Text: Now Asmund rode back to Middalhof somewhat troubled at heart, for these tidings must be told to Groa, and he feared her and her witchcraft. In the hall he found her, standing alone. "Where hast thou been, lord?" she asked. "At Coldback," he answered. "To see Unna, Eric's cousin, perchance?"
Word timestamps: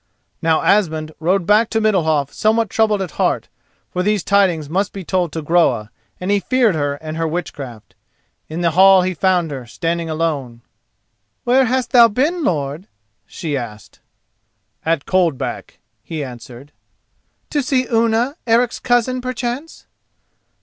Now 0.41 0.63
Asmund 0.63 1.11
rode 1.19 1.45
back 1.45 1.69
to 1.69 1.79
Middalhof 1.79 2.33
somewhat 2.33 2.71
troubled 2.71 3.03
at 3.03 3.11
heart, 3.21 3.49
for 3.91 4.01
these 4.01 4.23
tidings 4.23 4.67
must 4.67 4.93
be 4.93 5.03
told 5.03 5.31
to 5.31 5.43
Groa, 5.43 5.91
and 6.19 6.31
he 6.31 6.39
feared 6.39 6.73
her 6.73 6.95
and 6.95 7.17
her 7.17 7.27
witchcraft. 7.27 7.93
In 8.49 8.61
the 8.61 8.71
hall 8.71 9.03
he 9.03 9.13
found 9.13 9.51
her, 9.51 9.67
standing 9.67 10.09
alone. 10.09 10.61
"Where 11.43 11.65
hast 11.65 11.91
thou 11.91 12.07
been, 12.07 12.43
lord?" 12.43 12.87
she 13.27 13.55
asked. 13.55 13.99
"At 14.83 15.05
Coldback," 15.05 15.77
he 16.01 16.23
answered. 16.23 16.71
"To 17.51 17.61
see 17.61 17.85
Unna, 17.87 18.37
Eric's 18.47 18.79
cousin, 18.79 19.21
perchance?" 19.21 19.85